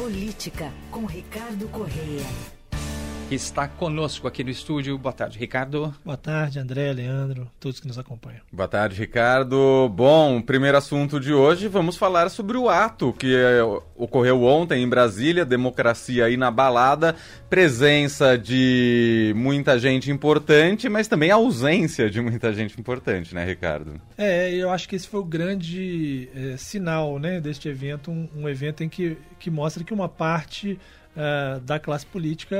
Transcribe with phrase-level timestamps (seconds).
[0.00, 2.24] Política, com Ricardo Correia
[3.30, 4.98] que está conosco aqui no estúdio.
[4.98, 5.94] Boa tarde, Ricardo.
[6.04, 8.40] Boa tarde, André, Leandro, todos que nos acompanham.
[8.52, 9.88] Boa tarde, Ricardo.
[9.88, 13.62] Bom, primeiro assunto de hoje, vamos falar sobre o ato que eh,
[13.94, 17.14] ocorreu ontem em Brasília, democracia inabalada,
[17.48, 24.00] presença de muita gente importante, mas também ausência de muita gente importante, né, Ricardo?
[24.18, 28.48] É, eu acho que esse foi o grande é, sinal, né, deste evento, um, um
[28.48, 30.80] evento em que, que mostra que uma parte
[31.20, 32.56] uh, da classe política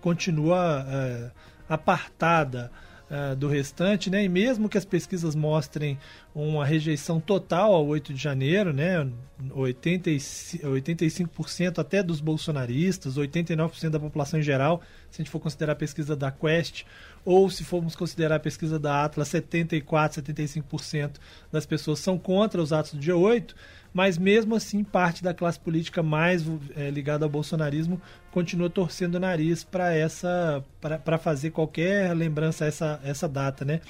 [0.00, 1.30] continua uh,
[1.68, 2.70] apartada
[3.10, 4.24] uh, do restante, né?
[4.24, 5.98] E mesmo que as pesquisas mostrem
[6.34, 9.06] uma rejeição total ao 8 de janeiro, né?
[9.50, 14.80] 85%, 85% até dos bolsonaristas, 89% da população em geral,
[15.10, 16.84] se a gente for considerar a pesquisa da Quest,
[17.24, 21.12] ou se formos considerar a pesquisa da Atlas, 74%, 75%
[21.50, 23.54] das pessoas são contra os atos do dia 8,
[23.92, 28.00] mas mesmo assim parte da classe política mais é, ligada ao bolsonarismo
[28.32, 33.80] continua torcendo o nariz para essa para fazer qualquer lembrança a essa, essa data, né?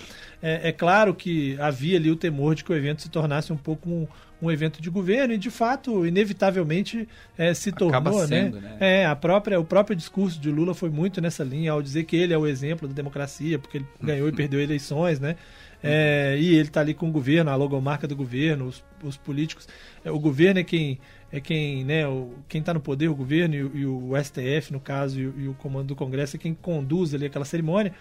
[0.43, 3.57] É, é, claro que havia ali o temor de que o evento se tornasse um
[3.57, 4.07] pouco um,
[4.43, 8.27] um evento de governo e de fato inevitavelmente é, se tornou, né?
[8.27, 8.77] sendo, né?
[8.79, 9.01] né?
[9.03, 12.17] É a própria o próprio discurso de Lula foi muito nessa linha ao dizer que
[12.17, 15.37] ele é o exemplo da democracia porque ele ganhou e perdeu eleições, né?
[15.83, 19.69] É, e ele está ali com o governo, a logomarca do governo, os, os políticos.
[20.05, 21.01] É, o governo é quem
[21.33, 24.79] é quem né, o, quem está no poder, o governo e, e, o STF, no
[24.79, 27.95] caso, e, e, o comando do Congresso é quem conduz ali aquela cerimônia.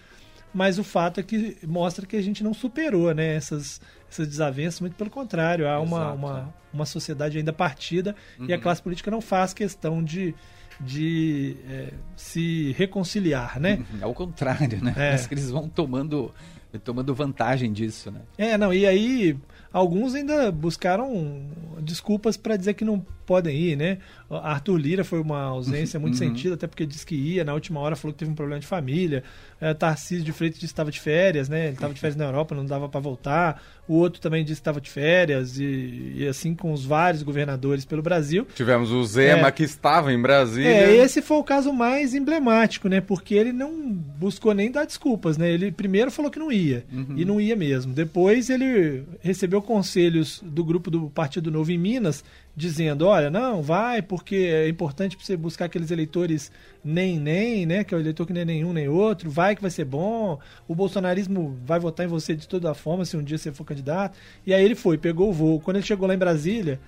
[0.53, 3.79] Mas o fato é que mostra que a gente não superou né, essas,
[4.09, 6.75] essas desavenças, muito pelo contrário, há uma, uma, é.
[6.75, 8.47] uma sociedade ainda partida uhum.
[8.47, 8.61] e a uhum.
[8.61, 10.35] classe política não faz questão de,
[10.77, 13.79] de é, se reconciliar, né?
[13.93, 13.99] Uhum.
[14.01, 14.91] Ao contrário, né?
[14.91, 14.93] É.
[14.93, 16.33] Parece que eles vão tomando
[16.79, 18.21] tomando vantagem disso, né?
[18.37, 19.37] É, não, e aí
[19.73, 21.45] alguns ainda buscaram
[21.81, 23.97] desculpas para dizer que não podem ir, né?
[24.29, 26.19] Arthur Lira foi uma ausência muito uhum.
[26.19, 28.67] sentida, até porque disse que ia, na última hora falou que teve um problema de
[28.67, 29.23] família.
[29.61, 31.67] É, Tarcísio de Freitas disse que estava de férias, né?
[31.67, 33.63] Ele estava de férias na Europa, não dava para voltar.
[33.87, 37.85] O outro também disse que estava de férias, e, e, assim com os vários governadores
[37.85, 38.45] pelo Brasil.
[38.53, 40.69] Tivemos o Zema, é, que estava em Brasília.
[40.69, 42.99] É, esse foi o caso mais emblemático, né?
[42.99, 45.49] Porque ele não buscou nem dar desculpas, né?
[45.49, 47.15] Ele primeiro falou que não ia, uhum.
[47.15, 47.93] e não ia mesmo.
[47.93, 52.23] Depois ele recebeu conselhos do grupo do Partido Novo em Minas,
[52.55, 56.51] dizendo, olha, não, vai, porque é importante você buscar aqueles eleitores
[56.83, 59.71] nem nem, né, que é o eleitor que nem nenhum nem outro, vai que vai
[59.71, 63.51] ser bom, o bolsonarismo vai votar em você de toda forma se um dia você
[63.51, 64.17] for candidato.
[64.45, 65.59] E aí ele foi, pegou o voo.
[65.59, 66.79] Quando ele chegou lá em Brasília,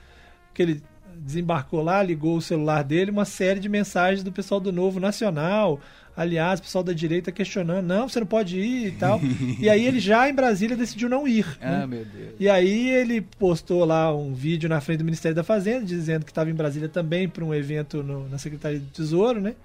[0.53, 0.83] que ele
[1.25, 5.79] desembarcou lá, ligou o celular dele, uma série de mensagens do pessoal do Novo Nacional,
[6.15, 9.19] Aliás, o pessoal da direita questionando, não, você não pode ir e tal.
[9.59, 11.45] e aí ele já em Brasília decidiu não ir.
[11.59, 11.87] Ah, né?
[11.87, 12.35] meu Deus.
[12.39, 16.31] E aí ele postou lá um vídeo na frente do Ministério da Fazenda, dizendo que
[16.31, 19.55] estava em Brasília também para um evento no, na Secretaria do Tesouro, né?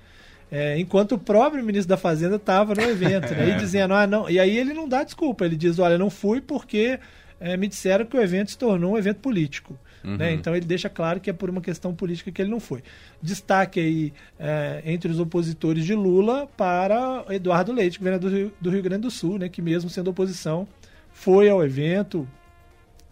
[0.50, 3.50] É, enquanto o próprio ministro da Fazenda estava no evento, né?
[3.50, 4.30] E dizendo, ah, não.
[4.30, 6.98] E aí ele não dá desculpa, ele diz, olha, não fui porque
[7.38, 9.78] é, me disseram que o evento se tornou um evento político.
[10.04, 10.16] Uhum.
[10.16, 10.32] Né?
[10.32, 12.82] Então ele deixa claro que é por uma questão política que ele não foi.
[13.22, 18.70] Destaque aí é, entre os opositores de Lula para Eduardo Leite, governador do Rio, do
[18.70, 19.48] Rio Grande do Sul, né?
[19.48, 20.66] que mesmo sendo oposição,
[21.12, 22.28] foi ao evento,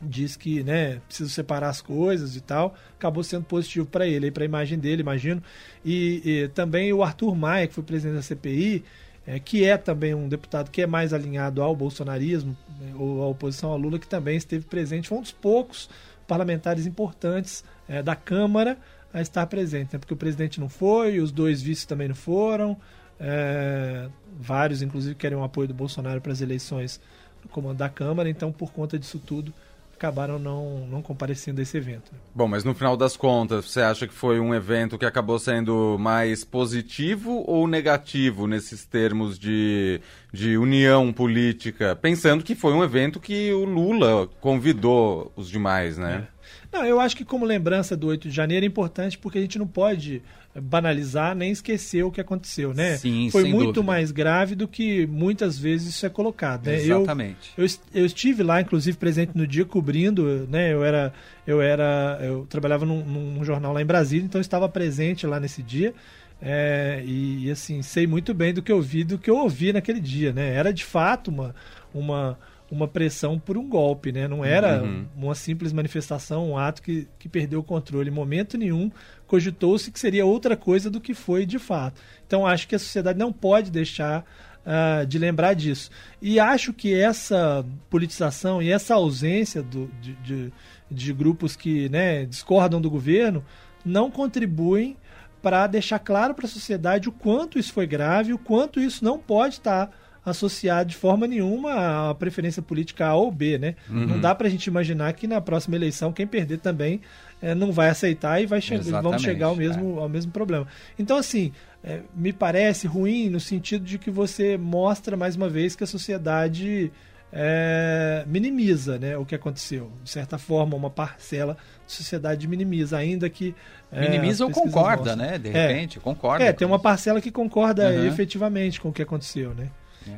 [0.00, 4.44] diz que né, precisa separar as coisas e tal, acabou sendo positivo para ele, para
[4.44, 5.42] a imagem dele, imagino.
[5.84, 8.84] E, e, também o Arthur Maia, que foi presidente da CPI,
[9.26, 13.28] é, que é também um deputado que é mais alinhado ao bolsonarismo, né, ou à
[13.28, 15.88] oposição a Lula, que também esteve presente, foi um dos poucos
[16.26, 18.78] parlamentares importantes é, da Câmara
[19.12, 19.98] a estar presente, né?
[19.98, 22.76] porque o presidente não foi, os dois vices também não foram,
[23.18, 27.00] é, vários, inclusive, querem o apoio do Bolsonaro para as eleições
[27.42, 29.52] no comando da Câmara, então, por conta disso tudo,
[29.96, 32.12] acabaram não, não comparecendo a esse evento.
[32.34, 35.96] Bom, mas no final das contas, você acha que foi um evento que acabou sendo
[35.98, 40.00] mais positivo ou negativo nesses termos de,
[40.32, 41.96] de união política?
[41.96, 46.28] Pensando que foi um evento que o Lula convidou os demais, né?
[46.32, 46.36] É.
[46.76, 49.58] Não, eu acho que como lembrança do 8 de janeiro é importante porque a gente
[49.58, 50.22] não pode
[50.60, 52.96] banalizar nem esquecer o que aconteceu, né?
[52.96, 53.82] Sim, Foi muito dúvida.
[53.82, 56.66] mais grave do que muitas vezes isso é colocado.
[56.66, 56.76] Né?
[56.76, 57.52] Exatamente.
[57.56, 60.72] Eu, eu, eu, estive lá, inclusive, presente no dia cobrindo, né?
[60.72, 61.12] Eu era,
[61.46, 65.38] eu era, eu trabalhava num, num jornal lá em Brasília, então eu estava presente lá
[65.38, 65.94] nesse dia.
[66.40, 69.72] É, e, e, assim, sei muito bem do que eu vi, do que eu ouvi
[69.72, 70.54] naquele dia, né?
[70.54, 71.54] Era de fato uma,
[71.94, 72.38] uma
[72.70, 74.26] uma pressão por um golpe, né?
[74.26, 75.06] Não era uhum.
[75.16, 78.10] uma simples manifestação, um ato que, que perdeu o controle.
[78.10, 78.90] Em momento nenhum
[79.26, 82.00] cogitou-se que seria outra coisa do que foi de fato.
[82.26, 84.24] Então acho que a sociedade não pode deixar
[84.66, 85.90] uh, de lembrar disso.
[86.20, 90.52] E acho que essa politização e essa ausência do, de, de,
[90.90, 93.44] de grupos que né, discordam do governo
[93.84, 94.96] não contribuem
[95.40, 99.16] para deixar claro para a sociedade o quanto isso foi grave, o quanto isso não
[99.16, 99.90] pode estar
[100.26, 103.76] associado de forma nenhuma à preferência política A ou B, né?
[103.88, 104.06] Uhum.
[104.06, 107.00] Não dá para a gente imaginar que na próxima eleição quem perder também
[107.40, 110.02] é, não vai aceitar e vai che vão chegar ao mesmo, é.
[110.02, 110.66] ao mesmo problema.
[110.98, 111.52] Então, assim,
[111.82, 115.86] é, me parece ruim no sentido de que você mostra mais uma vez que a
[115.86, 116.90] sociedade
[117.32, 119.92] é, minimiza né, o que aconteceu.
[120.02, 123.54] De certa forma, uma parcela da sociedade minimiza, ainda que.
[123.92, 125.16] É, minimiza ou concorda, mostram.
[125.16, 125.38] né?
[125.38, 125.68] De é.
[125.68, 126.44] repente, concorda.
[126.44, 128.06] É, tem uma parcela que concorda uhum.
[128.06, 129.68] efetivamente com o que aconteceu, né?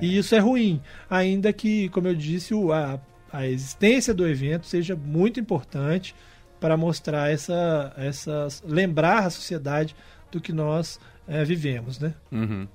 [0.00, 3.00] E isso é ruim, ainda que, como eu disse, o, a,
[3.32, 6.14] a existência do evento seja muito importante
[6.60, 8.48] para mostrar essa, essa.
[8.64, 9.94] lembrar a sociedade
[10.30, 12.14] do que nós é, vivemos, né?
[12.30, 12.66] Uhum.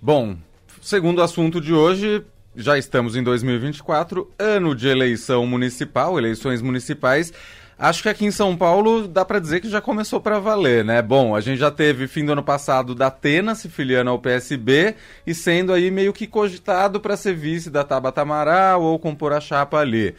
[0.00, 0.36] Bom,
[0.80, 7.32] segundo assunto de hoje, já estamos em 2024, ano de eleição municipal, eleições municipais.
[7.78, 11.02] Acho que aqui em São Paulo dá para dizer que já começou para valer, né?
[11.02, 14.94] Bom, a gente já teve fim do ano passado da Atena se filiando ao PSB
[15.26, 19.40] e sendo aí meio que cogitado para ser vice da Tabata Amaral ou compor a
[19.40, 20.14] chapa ali.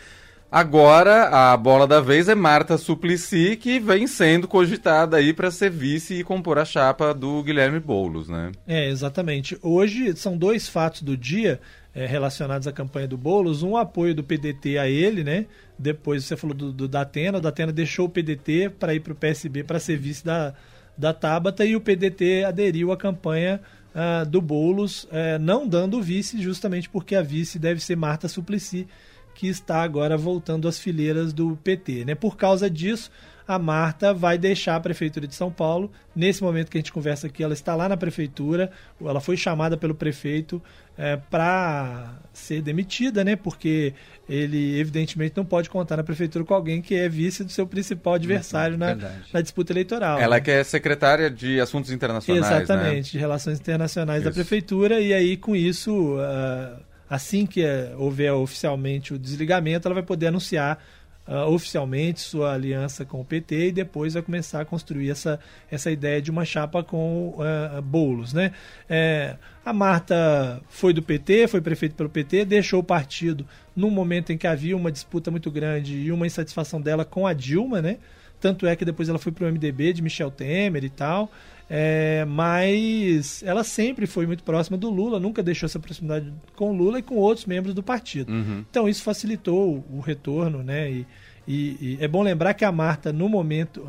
[0.54, 5.72] Agora, a bola da vez é Marta Suplicy, que vem sendo cogitada aí para ser
[5.72, 8.52] vice e compor a chapa do Guilherme Boulos, né?
[8.68, 9.58] É, exatamente.
[9.64, 11.60] Hoje são dois fatos do dia
[11.94, 13.64] é, relacionados à campanha do Boulos.
[13.64, 15.46] Um apoio do PDT a ele, né?
[15.78, 17.38] Depois você falou do, do Datena.
[17.38, 20.54] O Datena deixou o PDT para ir para o PSB para ser vice da,
[20.98, 23.62] da Tabata e o PDT aderiu à campanha
[23.94, 28.88] uh, do Boulos, uh, não dando vice, justamente porque a vice deve ser Marta Suplicy
[29.36, 32.06] que está agora voltando às fileiras do PT.
[32.06, 32.16] Né?
[32.16, 33.10] Por causa disso,
[33.48, 35.92] a Marta vai deixar a Prefeitura de São Paulo.
[36.16, 39.76] Nesse momento que a gente conversa aqui, ela está lá na Prefeitura, ela foi chamada
[39.76, 40.62] pelo prefeito
[40.98, 43.36] é, para ser demitida, né?
[43.36, 43.94] porque
[44.30, 48.14] ele, evidentemente, não pode contar na Prefeitura com alguém que é vice do seu principal
[48.14, 48.96] adversário na,
[49.34, 50.20] na, disputa eleitoral.
[50.20, 50.42] Ela né?
[50.42, 52.50] que é secretária de Assuntos Internacionais.
[52.50, 52.62] Né?
[52.62, 53.12] Exatamente, né?
[53.12, 54.30] de Relações Internacionais Isso.
[54.30, 56.16] da Prefeitura, e aí, com isso.
[56.16, 60.84] Uh, assim que eh, houver oficialmente o desligamento, ela vai poder anunciar
[61.28, 65.40] uh, oficialmente sua aliança com o PT e depois vai começar a construir essa,
[65.70, 68.34] essa ideia de uma chapa com uh, bolos.
[68.34, 68.52] Né?
[68.90, 69.36] É,
[69.66, 74.38] a Marta foi do PT, foi prefeita pelo PT, deixou o partido num momento em
[74.38, 77.98] que havia uma disputa muito grande e uma insatisfação dela com a Dilma, né?
[78.44, 81.32] Tanto é que depois ela foi para o MDB de Michel Temer e tal.
[81.70, 86.74] É, mas ela sempre foi muito próxima do Lula, nunca deixou essa proximidade com o
[86.76, 88.34] Lula e com outros membros do partido.
[88.34, 88.66] Uhum.
[88.70, 90.92] Então isso facilitou o, retorno, né?
[90.92, 91.08] E,
[91.48, 93.88] e, e, é bom lembrar que a Marta, no momento,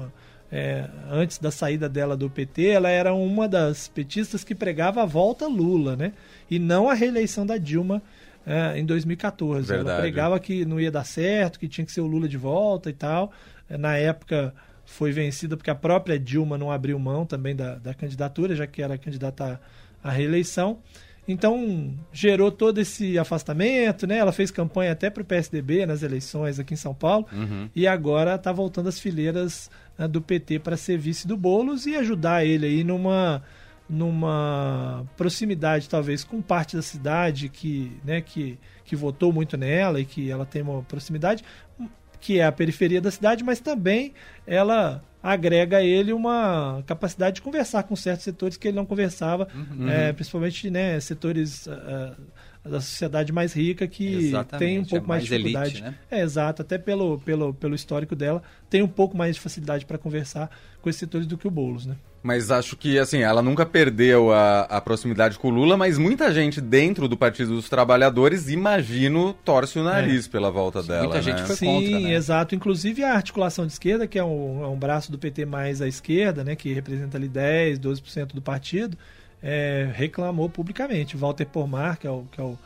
[0.52, 5.04] é, antes da saída dela do PT, ela era uma das petistas que pregava a
[5.04, 6.12] volta Lula, né?
[6.48, 8.00] E não a reeleição da Dilma
[8.46, 9.66] é, em 2014.
[9.66, 9.90] Verdade.
[9.90, 12.88] Ela pregava que não ia dar certo, que tinha que ser o Lula de volta
[12.88, 13.32] e tal.
[13.68, 18.54] Na época foi vencida porque a própria Dilma não abriu mão também da, da candidatura,
[18.54, 19.60] já que era candidata
[20.02, 20.78] à, à reeleição.
[21.26, 24.18] Então gerou todo esse afastamento, né?
[24.18, 27.68] Ela fez campanha até para o PSDB nas eleições aqui em São Paulo uhum.
[27.74, 31.96] e agora está voltando às fileiras né, do PT para ser vice do Bolos e
[31.96, 33.42] ajudar ele aí numa
[33.88, 40.06] numa proximidade talvez com parte da cidade que, né, que, que votou muito nela e
[40.06, 41.44] que ela tem uma proximidade,
[42.24, 44.14] que é a periferia da cidade, mas também
[44.46, 49.46] ela agrega a ele uma capacidade de conversar com certos setores que ele não conversava,
[49.54, 49.90] uhum.
[49.90, 52.16] é, principalmente né, setores uh,
[52.64, 55.70] da sociedade mais rica que Exatamente, tem um pouco é mais, mais, de dificuldade.
[55.70, 55.94] Elite, né?
[56.10, 59.98] É exato, até pelo, pelo, pelo histórico dela, tem um pouco mais de facilidade para
[59.98, 61.96] conversar com esses setores do que o Boulos, né?
[62.22, 66.32] Mas acho que, assim, ela nunca perdeu a, a proximidade com o Lula, mas muita
[66.32, 70.30] gente dentro do Partido dos Trabalhadores, imagino, torce o nariz é.
[70.30, 71.02] pela volta Sim, dela.
[71.02, 71.22] Muita né?
[71.22, 72.14] gente foi Sim, contra, né?
[72.14, 72.54] exato.
[72.54, 75.86] Inclusive a articulação de esquerda, que é um, é um braço do PT mais à
[75.86, 78.96] esquerda, né, que representa ali 10, 12% do partido,
[79.44, 81.18] é, reclamou publicamente.
[81.18, 82.58] Walter Pormar, que é o, que é o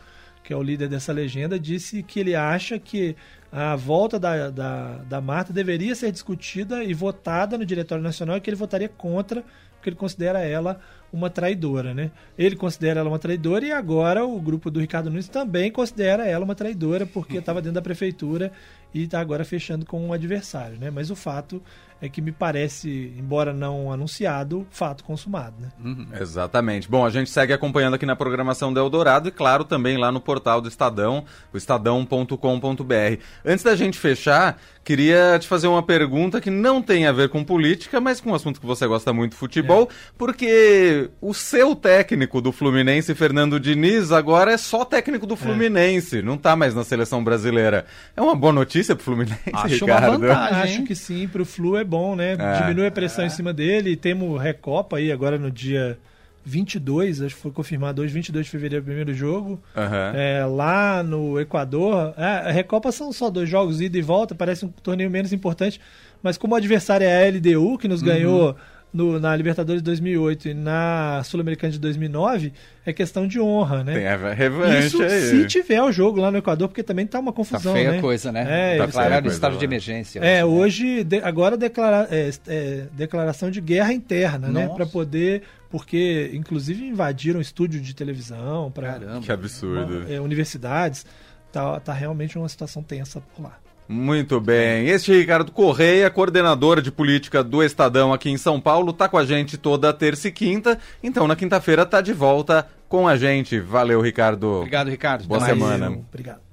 [0.48, 3.14] que é o líder dessa legenda, disse que ele acha que
[3.52, 8.40] a volta da, da, da Marta deveria ser discutida e votada no Diretório Nacional e
[8.40, 9.44] que ele votaria contra,
[9.74, 10.80] porque ele considera ela
[11.12, 12.10] uma traidora, né?
[12.38, 16.46] Ele considera ela uma traidora e agora o grupo do Ricardo Nunes também considera ela
[16.46, 18.50] uma traidora porque estava dentro da prefeitura
[18.94, 20.90] e está agora fechando com um adversário, né?
[20.90, 21.62] Mas o fato
[22.00, 25.54] é que me parece, embora não anunciado, fato consumado.
[25.60, 25.68] Né?
[25.84, 26.06] Uhum.
[26.20, 26.88] Exatamente.
[26.88, 30.20] Bom, a gente segue acompanhando aqui na programação do Eldorado e, claro, também lá no
[30.20, 33.22] portal do Estadão, o estadão.com.br.
[33.44, 37.42] Antes da gente fechar, queria te fazer uma pergunta que não tem a ver com
[37.42, 39.94] política, mas com um assunto que você gosta muito, futebol, é.
[40.16, 45.36] porque o seu técnico do Fluminense, Fernando Diniz, agora é só técnico do é.
[45.36, 46.22] Fluminense, é.
[46.22, 47.86] não está mais na seleção brasileira.
[48.16, 50.08] É uma boa notícia para o Fluminense, Acho Ricardo?
[50.08, 52.36] Uma vantagem, Acho que sim, para o Flu é bom, né?
[52.38, 52.60] É.
[52.60, 53.96] Diminui a pressão em cima dele.
[53.96, 55.98] Temos Recopa aí agora no dia
[56.44, 59.60] 22, acho que foi confirmado hoje, 22 de fevereiro, primeiro jogo.
[59.76, 60.12] Aham.
[60.14, 62.14] É, lá no Equador.
[62.16, 65.80] É, a Recopa são só dois jogos, ida e volta, parece um torneio menos importante.
[66.22, 68.56] Mas como o adversário é a LDU, que nos ganhou
[68.92, 72.52] no- na Libertadores de 2008 e na Sul-Americana de 2009,
[72.86, 73.94] é questão de honra, né?
[73.94, 75.20] Tem a revanche Isso aí.
[75.20, 78.00] se tiver o jogo lá no Equador, porque também tá uma Tá confusão, feia né?
[78.00, 78.40] coisa, né?
[78.42, 79.58] É, Tá eles Declararam coisa estado lá.
[79.58, 80.20] de emergência.
[80.20, 80.90] É, hoje, né?
[80.90, 84.62] hoje, de- agora declara, é, é, declaração de guerra interna, né?
[84.64, 84.74] Nossa.
[84.76, 89.20] Para poder, porque inclusive invadiram estúdio de televisão, para Caramba.
[89.20, 90.06] Que absurdo.
[90.22, 91.04] universidades.
[91.52, 93.58] Tá, tá realmente uma situação tensa por lá.
[93.88, 94.86] Muito bem.
[94.88, 99.16] Este é Ricardo Correia, coordenador de política do Estadão aqui em São Paulo, tá com
[99.16, 100.78] a gente toda terça e quinta.
[101.02, 103.58] Então, na quinta-feira tá de volta com a gente.
[103.58, 104.58] Valeu, Ricardo.
[104.58, 105.26] Obrigado, Ricardo.
[105.26, 105.58] Boa Até mais.
[105.58, 105.86] semana.
[105.88, 106.47] Valeu, Obrigado.